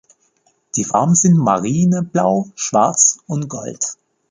[0.77, 3.85] Die Farben sind Marineblau, Schwarz und Gold.